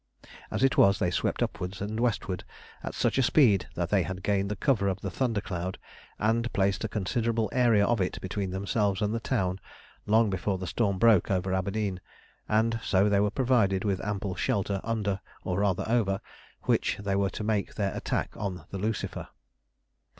As 0.49 0.63
it 0.63 0.79
was, 0.79 0.97
they 0.97 1.11
swept 1.11 1.43
upwards 1.43 1.79
and 1.79 1.99
westward 1.99 2.43
at 2.81 2.95
such 2.95 3.19
a 3.19 3.21
speed 3.21 3.67
that 3.75 3.91
they 3.91 4.01
had 4.01 4.23
gained 4.23 4.49
the 4.49 4.55
cover 4.55 4.87
of 4.87 4.99
the 5.01 5.11
thunder 5.11 5.41
cloud, 5.41 5.77
and 6.17 6.51
placed 6.53 6.83
a 6.83 6.87
considerable 6.89 7.51
area 7.53 7.85
of 7.85 8.01
it 8.01 8.19
between 8.19 8.49
themselves 8.49 9.03
and 9.03 9.13
the 9.13 9.19
town, 9.19 9.59
long 10.07 10.31
before 10.31 10.57
the 10.57 10.65
storm 10.65 10.97
broke 10.97 11.29
over 11.29 11.53
Aberdeen, 11.53 12.01
and 12.49 12.79
so 12.81 13.09
they 13.09 13.19
were 13.19 13.29
provided 13.29 13.83
with 13.83 14.01
ample 14.03 14.33
shelter 14.33 14.81
under, 14.83 15.21
or 15.43 15.59
rather 15.59 15.85
over, 15.87 16.19
which 16.63 16.97
they 17.03 17.15
were 17.15 17.29
to 17.29 17.43
make 17.43 17.75
their 17.75 17.95
attack 17.95 18.31
on 18.35 18.65
the 18.71 18.79
Lucifer. 18.79 19.27